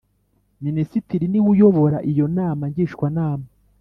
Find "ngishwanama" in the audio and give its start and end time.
2.71-3.45